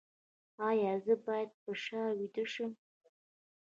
[0.69, 2.71] ایا زه باید په شا ویده شم؟